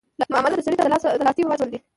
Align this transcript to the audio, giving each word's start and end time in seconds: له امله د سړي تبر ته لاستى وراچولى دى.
له 0.29 0.35
امله 0.39 0.55
د 0.57 0.61
سړي 0.65 0.75
تبر 0.77 0.85
ته 0.85 0.91
لاستى 0.93 1.07
وراچولى 1.45 1.67
دى. 1.71 1.79